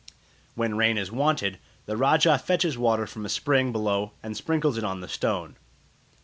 When 0.55 0.77
rain 0.77 0.97
is 0.97 1.11
wanted, 1.11 1.59
the 1.85 1.95
rajah 1.95 2.39
fetches 2.39 2.75
water 2.75 3.05
from 3.05 3.23
a 3.23 3.29
spring 3.29 3.71
below 3.71 4.13
and 4.23 4.35
sprinkles 4.35 4.75
it 4.79 4.83
on 4.83 5.01
the 5.01 5.07
stone. 5.07 5.57